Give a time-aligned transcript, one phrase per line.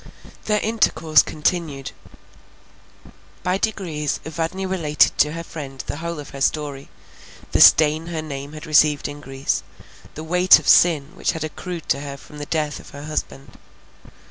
[0.45, 1.91] Their intercourse continued.
[3.43, 6.89] By degrees Evadne related to her friend the whole of her story,
[7.51, 9.61] the stain her name had received in Greece,
[10.15, 13.59] the weight of sin which had accrued to her from the death of her husband.